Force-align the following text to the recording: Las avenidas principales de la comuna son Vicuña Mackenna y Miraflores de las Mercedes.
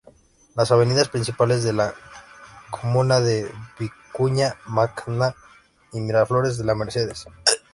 Las 0.55 0.71
avenidas 0.71 1.09
principales 1.09 1.63
de 1.63 1.73
la 1.73 1.93
comuna 2.71 3.19
son 3.19 3.51
Vicuña 3.77 4.55
Mackenna 4.65 5.35
y 5.93 5.99
Miraflores 6.01 6.57
de 6.57 6.63
las 6.63 6.75
Mercedes. 6.75 7.27